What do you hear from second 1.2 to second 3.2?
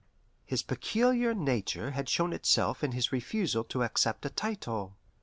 nature had shown itself in his